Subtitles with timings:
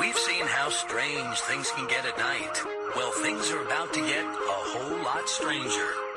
[0.00, 2.62] We've seen how strange things can get at night.
[2.96, 6.07] Well, things are about to get a whole lot stranger.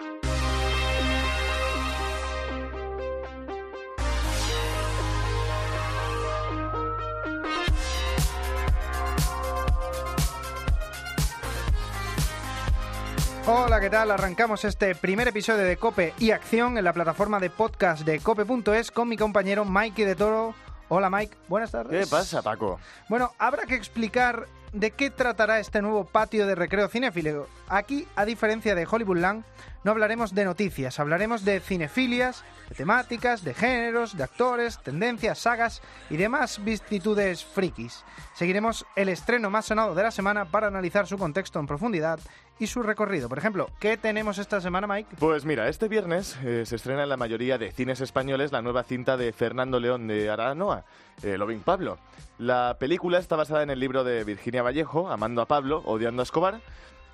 [13.47, 14.11] Hola, ¿qué tal?
[14.11, 18.91] Arrancamos este primer episodio de Cope y Acción en la plataforma de podcast de cope.es
[18.91, 20.53] con mi compañero Mikey de Toro.
[20.89, 22.05] Hola Mike, buenas tardes.
[22.05, 22.79] ¿Qué pasa, Paco?
[23.09, 27.47] Bueno, habrá que explicar de qué tratará este nuevo patio de recreo cinéfilo.
[27.67, 29.43] Aquí, a diferencia de Hollywoodland,
[29.83, 35.81] no hablaremos de noticias, hablaremos de cinefilias, de temáticas, de géneros, de actores, tendencias, sagas
[36.09, 38.03] y demás vistitudes frikis.
[38.35, 42.19] Seguiremos el estreno más sonado de la semana para analizar su contexto en profundidad
[42.61, 43.27] y su recorrido.
[43.27, 45.15] Por ejemplo, ¿qué tenemos esta semana, Mike?
[45.17, 48.83] Pues mira, este viernes eh, se estrena en la mayoría de cines españoles la nueva
[48.83, 50.85] cinta de Fernando León de Aranoa,
[51.23, 51.97] eh, Loving Pablo.
[52.37, 56.23] La película está basada en el libro de Virginia Vallejo, Amando a Pablo, Odiando a
[56.23, 56.61] Escobar,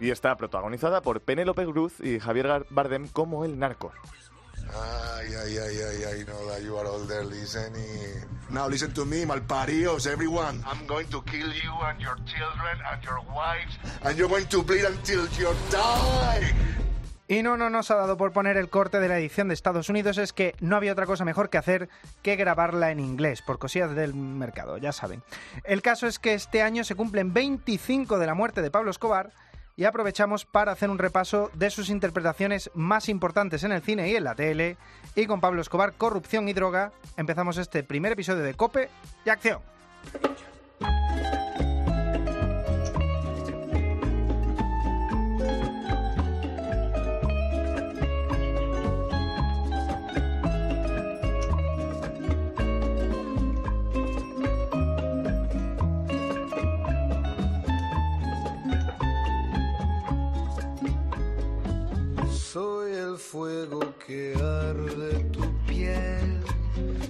[0.01, 3.93] y está protagonizada por Penélope Cruz y Javier Bardem como el narco.
[4.75, 8.23] Ay, ay, ay, ay, I know that you are all there listening.
[8.49, 10.63] Now listen to me, malparios, everyone.
[10.65, 14.63] I'm going to kill you and your children and your wives, and you're going to
[14.63, 16.53] bleed until you die.
[17.29, 19.89] Y no, no nos ha dado por poner el corte de la edición de Estados
[19.89, 21.89] Unidos, es que no había otra cosa mejor que hacer
[22.21, 25.23] que grabarla en inglés, por cosillas del mercado, ya saben.
[25.65, 29.31] El caso es que este año se cumplen 25 de la muerte de Pablo Escobar
[29.77, 34.15] y aprovechamos para hacer un repaso de sus interpretaciones más importantes en el cine y
[34.15, 34.75] en la tele.
[35.15, 38.89] Y con Pablo Escobar, corrupción y droga, empezamos este primer episodio de Cope
[39.23, 39.61] y Acción.
[63.37, 66.41] Fuego que arde tu piel,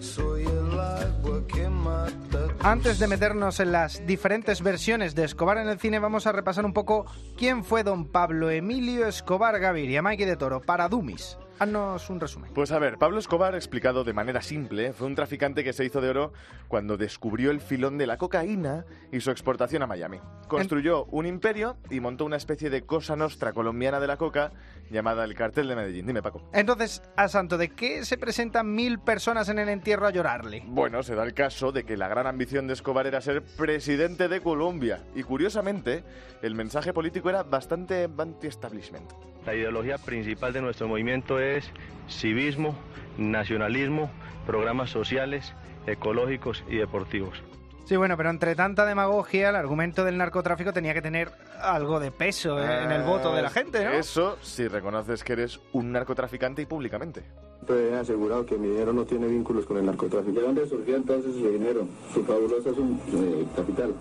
[0.02, 5.70] soy el agua que mata Antes de meternos en las diferentes versiones de Escobar en
[5.70, 7.06] el cine, vamos a repasar un poco
[7.38, 11.38] quién fue don Pablo Emilio Escobar Gaviria, Mikey de Toro, para Dumis.
[11.60, 12.52] Haznos un resumen.
[12.54, 16.02] Pues a ver, Pablo Escobar, explicado de manera simple, fue un traficante que se hizo
[16.02, 16.34] de oro
[16.68, 20.20] cuando descubrió el filón de la cocaína y su exportación a Miami.
[20.48, 24.52] Construyó un imperio y montó una especie de cosa nostra colombiana de la coca
[24.92, 26.06] llamada el Cartel de Medellín.
[26.06, 26.48] Dime, Paco.
[26.54, 30.64] Entonces, a santo de qué se presentan mil personas en el entierro a llorarle.
[30.68, 34.28] Bueno, se da el caso de que la gran ambición de Escobar era ser presidente
[34.28, 35.04] de Colombia.
[35.16, 36.04] Y curiosamente,
[36.42, 39.12] el mensaje político era bastante anti-establishment.
[39.48, 41.72] La ideología principal de nuestro movimiento es
[42.10, 42.78] civismo,
[43.18, 44.12] nacionalismo,
[44.46, 45.54] programas sociales,
[45.86, 47.42] ecológicos y deportivos.
[47.86, 51.32] Sí, bueno, pero entre tanta demagogia, el argumento del narcotráfico tenía que tener
[51.62, 53.92] algo de peso eh, en el voto de la gente, ¿no?
[53.92, 57.24] Eso si reconoces que eres un narcotraficante y públicamente.
[57.66, 60.40] Siempre he asegurado que mi dinero no tiene vínculos con el narcotráfico.
[60.40, 61.86] ¿De dónde surgió entonces su dinero?
[62.14, 63.94] Su fabulosa sum- eh, capital.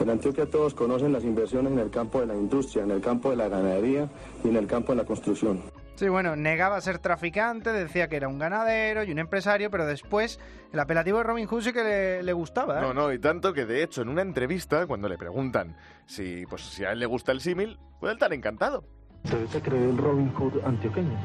[0.00, 3.30] En Antioquia todos conocen las inversiones en el campo de la industria, en el campo
[3.30, 4.08] de la ganadería
[4.42, 5.60] y en el campo de la construcción.
[5.94, 10.40] Sí, bueno, negaba ser traficante, decía que era un ganadero y un empresario, pero después
[10.72, 12.80] el apelativo de Robin Hood sí que le, le gustaba, ¿eh?
[12.82, 16.62] No, no, y tanto que de hecho en una entrevista, cuando le preguntan si, pues,
[16.62, 18.82] si a él le gusta el símil, pues él tan encantado.
[19.24, 21.16] ¿Usted se cree un Robin Hood antioqueño?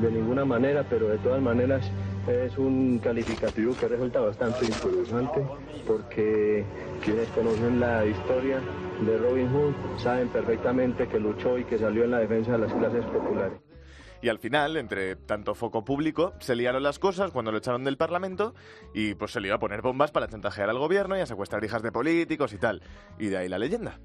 [0.00, 1.88] De ninguna manera, pero de todas maneras
[2.26, 5.46] es un calificativo que resulta bastante interesante
[5.86, 6.64] porque
[7.02, 8.60] quienes conocen la historia
[9.04, 12.72] de Robin Hood saben perfectamente que luchó y que salió en la defensa de las
[12.72, 13.58] clases populares.
[14.22, 17.98] Y al final, entre tanto foco público, se liaron las cosas cuando lo echaron del
[17.98, 18.54] Parlamento
[18.94, 21.62] y pues se le iba a poner bombas para chantajear al gobierno y a secuestrar
[21.62, 22.80] hijas de políticos y tal.
[23.18, 23.98] Y de ahí la leyenda.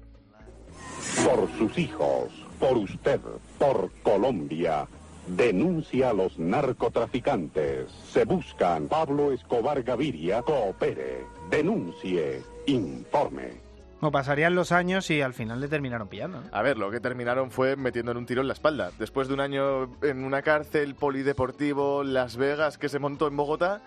[1.24, 2.28] Por sus hijos,
[2.58, 3.18] por usted,
[3.58, 4.86] por Colombia.
[5.36, 7.90] Denuncia a los narcotraficantes.
[8.10, 8.88] Se buscan.
[8.88, 10.42] Pablo Escobar Gaviria.
[10.42, 11.24] Coopere.
[11.48, 12.42] Denuncie.
[12.66, 13.70] Informe.
[14.00, 16.40] O pasarían los años y al final le terminaron pillando.
[16.40, 16.48] ¿no?
[16.52, 18.90] A ver, lo que terminaron fue metiéndole un tiro en la espalda.
[18.98, 23.82] Después de un año en una cárcel polideportivo Las Vegas que se montó en Bogotá,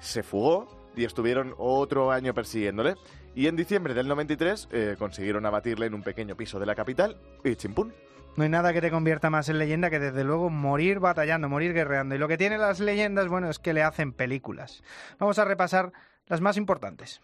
[0.00, 2.96] se fugó y estuvieron otro año persiguiéndole.
[3.36, 7.18] Y en diciembre del 93 eh, consiguieron abatirle en un pequeño piso de la capital
[7.44, 7.92] y chimpún.
[8.36, 11.72] No hay nada que te convierta más en leyenda que desde luego morir batallando, morir
[11.72, 12.14] guerreando.
[12.14, 14.82] Y lo que tienen las leyendas, bueno, es que le hacen películas.
[15.18, 15.92] Vamos a repasar
[16.26, 17.20] las más importantes.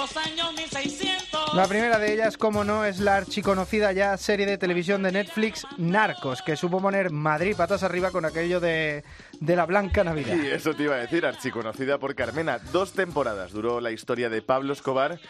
[0.00, 1.54] Los años 1600.
[1.54, 5.66] La primera de ellas, como no, es la archiconocida ya serie de televisión de Netflix
[5.76, 9.04] Narcos, que supo poner Madrid patas arriba con aquello de,
[9.40, 10.36] de la Blanca Navidad.
[10.42, 12.58] Y eso te iba a decir, archiconocida por Carmena.
[12.72, 15.20] Dos temporadas duró la historia de Pablo Escobar,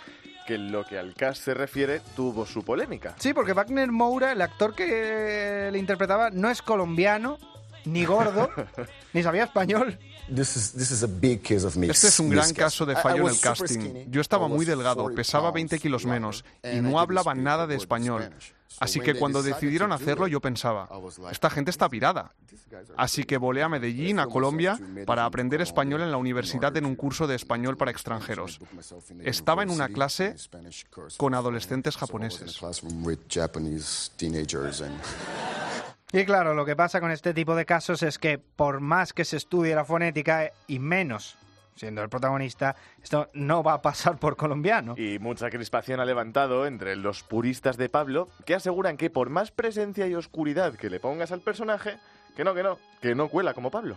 [0.46, 3.16] que en lo que al cast se refiere tuvo su polémica.
[3.18, 7.38] Sí, porque Wagner Moura, el actor que le interpretaba, no es colombiano,
[7.84, 8.50] ni gordo,
[9.12, 9.98] ni sabía español.
[11.90, 14.10] Este es un gran caso de fallo en el casting.
[14.10, 18.30] Yo estaba muy delgado, pesaba 20 kilos menos y no hablaba nada de español.
[18.78, 20.88] Así que cuando decidieron hacerlo yo pensaba,
[21.30, 22.32] esta gente está pirada.
[22.96, 26.94] Así que volé a Medellín, a Colombia, para aprender español en la universidad en un
[26.94, 28.60] curso de español para extranjeros.
[29.24, 30.36] Estaba en una clase
[31.16, 32.60] con adolescentes japoneses.
[36.12, 39.24] Y claro, lo que pasa con este tipo de casos es que por más que
[39.24, 41.38] se estudie la fonética y menos
[41.76, 44.94] siendo el protagonista, esto no va a pasar por colombiano.
[44.98, 49.50] Y mucha crispación ha levantado entre los puristas de Pablo, que aseguran que por más
[49.50, 51.96] presencia y oscuridad que le pongas al personaje,
[52.36, 53.96] que no, que no, que no cuela como Pablo.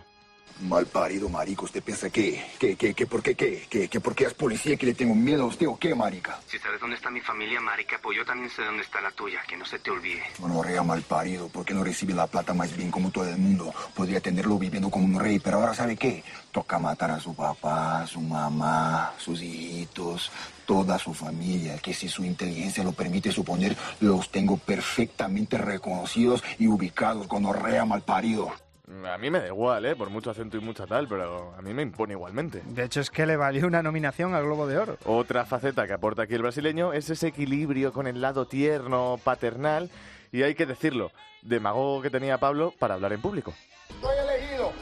[0.60, 1.64] Mal parido, marico.
[1.64, 4.86] ¿Usted piensa que, que, que, que por qué, qué, que, que porque es policía que
[4.86, 6.40] le tengo miedo a usted o qué, marica?
[6.46, 9.40] Si sabes dónde está mi familia, marica, pues yo también sé dónde está la tuya,
[9.48, 10.22] que no se te olvide.
[10.38, 13.36] Bueno, rea mal parido, ¿por qué no recibe la plata más bien como todo el
[13.36, 13.74] mundo?
[13.94, 16.22] Podría tenerlo viviendo como un rey, pero ahora ¿sabe qué?
[16.52, 20.30] Toca matar a su papá, su mamá, sus hijitos,
[20.66, 26.68] toda su familia, que si su inteligencia lo permite suponer, los tengo perfectamente reconocidos y
[26.68, 28.52] ubicados con rea mal parido.
[28.86, 29.96] A mí me da igual, ¿eh?
[29.96, 32.60] Por mucho acento y mucha tal, pero a mí me impone igualmente.
[32.66, 34.98] De hecho, es que le valió una nominación al Globo de Oro.
[35.06, 39.90] Otra faceta que aporta aquí el brasileño es ese equilibrio con el lado tierno, paternal,
[40.32, 43.54] y hay que decirlo, demagogo que tenía Pablo para hablar en público.
[44.02, 44.72] Soy elegido.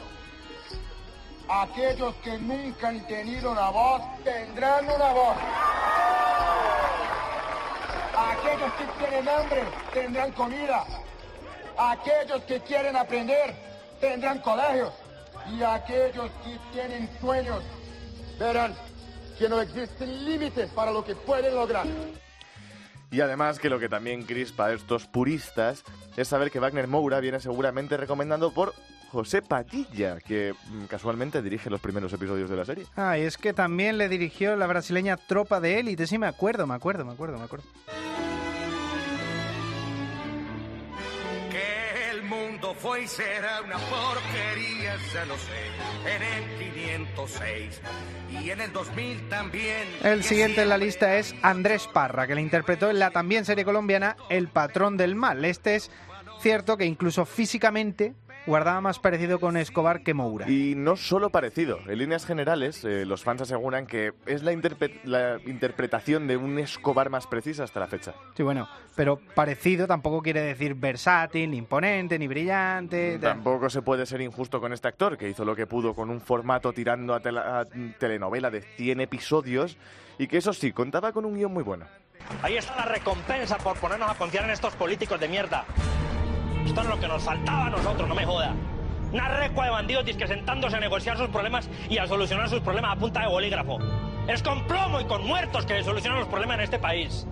[1.47, 5.37] Aquellos que nunca han tenido una voz tendrán una voz.
[8.17, 9.63] Aquellos que tienen hambre
[9.93, 10.83] tendrán comida.
[11.77, 13.72] Aquellos que quieren aprender
[14.03, 14.91] tendrán colegios.
[15.49, 17.63] Y aquellos que tienen sueños
[18.37, 18.73] verán
[19.39, 21.85] que no existen límites para lo que pueden lograr.
[23.11, 25.83] Y además que lo que también crispa a estos puristas
[26.17, 28.73] es saber que Wagner Moura viene seguramente recomendando por
[29.11, 32.85] José Padilla, que mm, casualmente dirige los primeros episodios de la serie.
[32.95, 36.65] Ah, y es que también le dirigió la brasileña Tropa de Élite, sí me acuerdo,
[36.65, 37.65] me acuerdo, me acuerdo, me acuerdo.
[43.07, 44.95] Será una porquería,
[45.25, 45.63] lo sé.
[46.05, 46.73] En el
[47.15, 47.81] 506
[48.29, 49.87] y en el 2000 también.
[50.03, 53.63] El siguiente en la lista es Andrés Parra, que le interpretó en la también serie
[53.63, 55.45] colombiana El patrón del mal.
[55.45, 55.91] Este es
[56.41, 60.49] cierto que incluso físicamente guardaba más parecido con Escobar que Moura.
[60.49, 61.79] Y no solo parecido.
[61.87, 66.59] En líneas generales, eh, los fans aseguran que es la, interpre- la interpretación de un
[66.59, 68.13] Escobar más precisa hasta la fecha.
[68.35, 73.13] Sí, bueno, pero parecido tampoco quiere decir versátil, ni imponente, ni brillante.
[73.19, 73.33] tal.
[73.35, 76.21] Tampoco se puede ser injusto con este actor, que hizo lo que pudo con un
[76.21, 77.65] formato tirando a, tela- a
[77.97, 79.77] telenovela de 100 episodios
[80.17, 81.85] y que eso sí, contaba con un guion muy bueno.
[82.41, 85.65] Ahí está la recompensa por ponernos a confiar en estos políticos de mierda.
[86.65, 88.55] Esto es lo que nos faltaba a nosotros, no me joda.
[89.11, 92.95] Una recua de bandidos que sentándose a negociar sus problemas y a solucionar sus problemas
[92.95, 93.79] a punta de bolígrafo.
[94.27, 97.27] Es con plomo y con muertos que se solucionan los problemas en este país.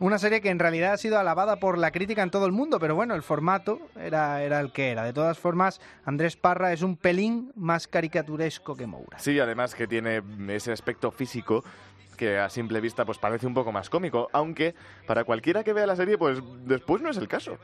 [0.00, 2.78] Una serie que en realidad ha sido alabada por la crítica en todo el mundo,
[2.78, 5.04] pero bueno, el formato era, era el que era.
[5.04, 9.18] De todas formas, Andrés Parra es un pelín más caricaturesco que Moura.
[9.18, 11.64] Sí, además que tiene ese aspecto físico
[12.16, 14.74] que a simple vista pues parece un poco más cómico, aunque
[15.06, 17.58] para cualquiera que vea la serie pues después no es el caso.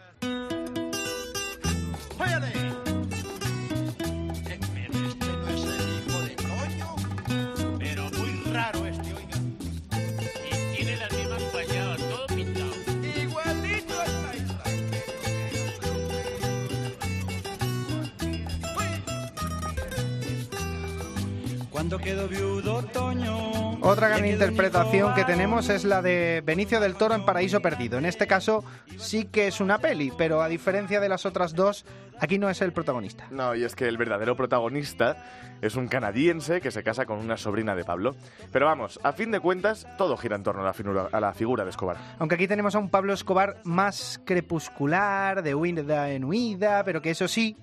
[21.81, 23.79] Cuando quedó viudo Toño.
[23.81, 27.97] Otra gran interpretación que tenemos es la de Benicio del Toro en Paraíso Perdido.
[27.97, 28.63] En este caso
[28.99, 31.87] sí que es una peli, pero a diferencia de las otras dos,
[32.19, 33.29] aquí no es el protagonista.
[33.31, 35.25] No, y es que el verdadero protagonista
[35.63, 38.15] es un canadiense que se casa con una sobrina de Pablo.
[38.53, 41.33] Pero vamos, a fin de cuentas, todo gira en torno a la figura, a la
[41.33, 41.97] figura de Escobar.
[42.19, 47.09] Aunque aquí tenemos a un Pablo Escobar más crepuscular, de huida en huida, pero que
[47.09, 47.57] eso sí,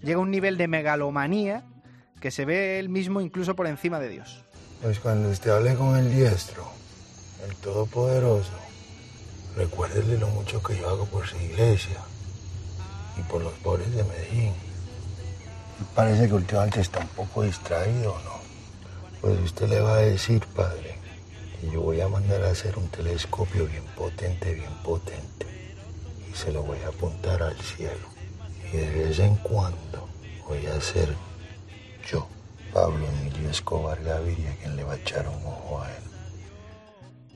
[0.00, 1.64] llega a un nivel de megalomanía
[2.24, 4.42] que se ve él mismo incluso por encima de Dios.
[4.80, 6.66] Pues cuando usted hable con el diestro,
[7.46, 8.48] el todopoderoso,
[9.54, 11.98] recuérdele lo mucho que yo hago por su iglesia
[13.18, 14.54] y por los pobres de Medellín.
[15.94, 18.40] Parece que últimamente está un poco distraído, ¿no?
[19.20, 20.96] Pues usted le va a decir, padre,
[21.62, 25.46] Y yo voy a mandar a hacer un telescopio bien potente, bien potente.
[26.32, 28.08] Y se lo voy a apuntar al cielo.
[28.72, 30.08] Y de vez en cuando
[30.48, 31.14] voy a ser
[32.06, 32.26] yo,
[32.72, 36.02] Pablo Emilio Escobar Gaviria, quien le va a echar un ojo a él.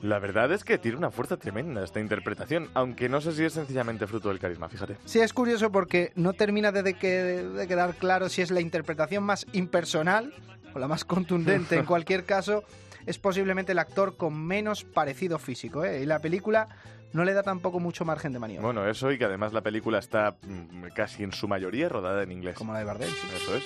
[0.01, 3.51] La verdad es que tiene una fuerza tremenda esta interpretación, aunque no sé si es
[3.51, 4.95] sencillamente fruto del carisma, fíjate.
[5.03, 7.09] Sí, es curioso porque no termina de, que-
[7.43, 10.33] de quedar claro si es la interpretación más impersonal
[10.73, 11.75] o la más contundente.
[11.75, 12.63] En cualquier caso,
[13.05, 15.83] es posiblemente el actor con menos parecido físico.
[15.83, 16.01] ¿eh?
[16.01, 16.67] Y la película
[17.13, 18.65] no le da tampoco mucho margen de maniobra.
[18.65, 22.31] Bueno, eso y que además la película está mm, casi en su mayoría rodada en
[22.31, 22.55] inglés.
[22.55, 23.09] Como la de Bardem.
[23.35, 23.63] Eso es.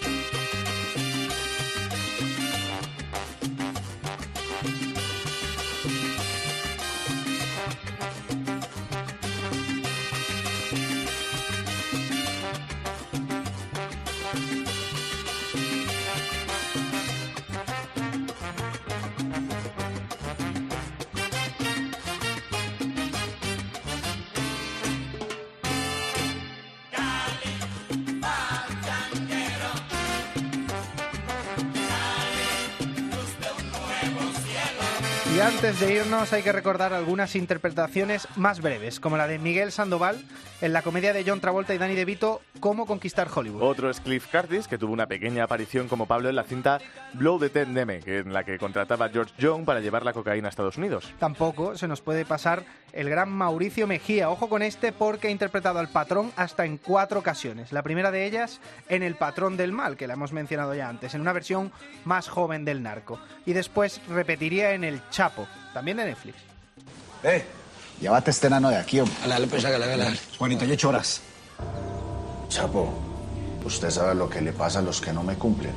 [35.35, 39.71] Y antes de irnos hay que recordar algunas interpretaciones más breves, como la de Miguel
[39.71, 40.23] Sandoval
[40.61, 43.63] en la comedia de John Travolta y Danny DeVito, Cómo conquistar Hollywood.
[43.63, 46.79] Otro es Cliff Curtis, que tuvo una pequeña aparición como Pablo en la cinta
[47.13, 50.13] Blow the Ten Deme, que en la que contrataba a George Young para llevar la
[50.13, 51.11] cocaína a Estados Unidos.
[51.19, 52.63] Tampoco se nos puede pasar
[52.93, 54.29] el gran Mauricio Mejía.
[54.29, 57.73] Ojo con este porque ha interpretado al patrón hasta en cuatro ocasiones.
[57.73, 61.15] La primera de ellas en El patrón del mal, que la hemos mencionado ya antes,
[61.15, 61.71] en una versión
[62.05, 63.19] más joven del narco.
[63.45, 66.35] Y después repetiría en El Chapo, también de Netflix.
[67.23, 67.45] Eh,
[68.01, 69.15] llévate este enano de aquí, hombre.
[69.25, 70.19] Dale, pues, hágale, hágale.
[70.37, 71.21] 48 horas.
[72.49, 72.93] Chapo,
[73.63, 75.71] usted sabe lo que le pasa a los que no me cumplen.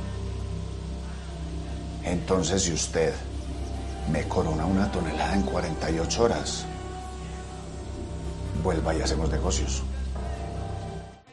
[2.03, 3.13] Entonces, si usted
[4.11, 6.65] me corona una tonelada en 48 horas,
[8.61, 9.81] vuelva y hacemos negocios.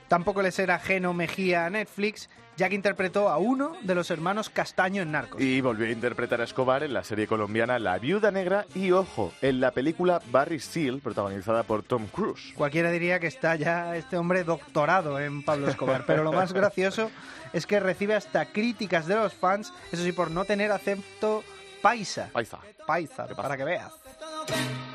[0.07, 4.51] Tampoco le será ajeno Mejía a Netflix, ya que interpretó a uno de los hermanos
[4.51, 5.41] Castaño en Narcos.
[5.41, 9.33] Y volvió a interpretar a Escobar en la serie colombiana La Viuda Negra y, ojo,
[9.43, 12.53] en la película Barry Seal, protagonizada por Tom Cruise.
[12.57, 17.11] Cualquiera diría que está ya este hombre doctorado en Pablo Escobar, pero lo más gracioso
[17.53, 21.45] es que recibe hasta críticas de los fans, eso sí, por no tener acento
[21.83, 22.31] paisa.
[22.33, 22.59] Paisa.
[22.87, 23.93] Paisa, para que veas.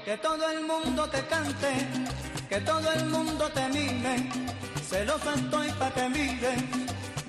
[0.05, 1.67] Que todo el mundo te cante,
[2.49, 4.29] que todo el mundo te mime.
[4.87, 6.55] Celoso estoy pa' que mire,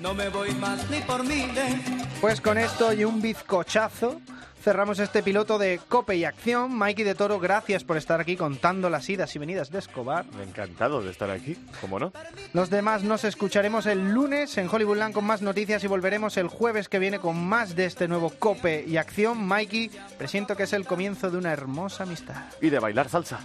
[0.01, 1.75] no me voy más ni por miles.
[2.19, 4.19] Pues con esto y un bizcochazo
[4.61, 6.75] cerramos este piloto de Cope y Acción.
[6.77, 10.25] Mikey de Toro, gracias por estar aquí contando las idas y venidas de Escobar.
[10.41, 12.13] Encantado de estar aquí, ¿cómo no?
[12.53, 16.89] Los demás nos escucharemos el lunes en Hollywoodland con más noticias y volveremos el jueves
[16.89, 19.45] que viene con más de este nuevo Cope y Acción.
[19.45, 22.43] Mikey, presiento que es el comienzo de una hermosa amistad.
[22.61, 23.39] Y de bailar salsa.